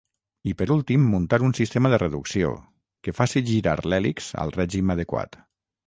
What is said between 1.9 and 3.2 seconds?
de reducció, que